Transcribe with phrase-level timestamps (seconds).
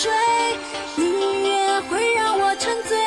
[0.00, 0.10] 水，
[0.96, 2.98] 音乐会让我沉醉。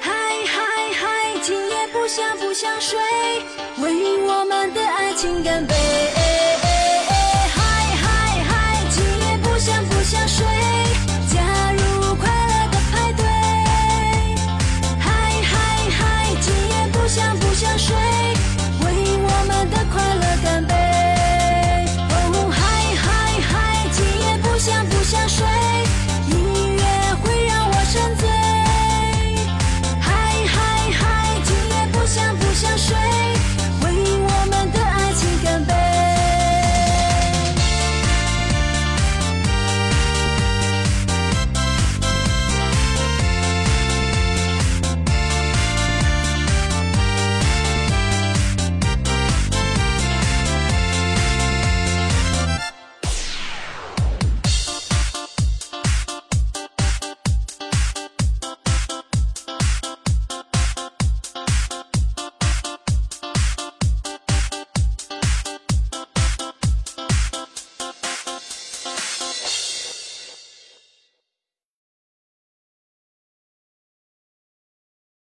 [0.00, 0.12] 嗨
[0.46, 0.62] 嗨
[0.92, 2.96] 嗨，今夜不想不想睡，
[3.78, 5.74] 为我们的爱情干杯。